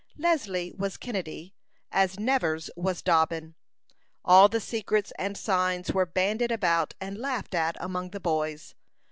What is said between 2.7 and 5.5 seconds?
was Dobbin. All the secrets and